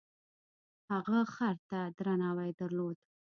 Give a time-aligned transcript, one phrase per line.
[0.91, 2.97] هغه خر ته درناوی درلود.